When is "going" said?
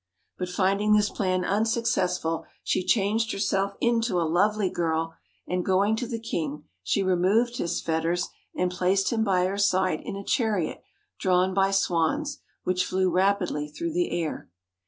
5.63-5.95